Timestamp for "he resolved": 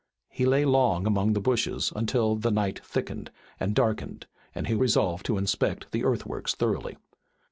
4.65-5.27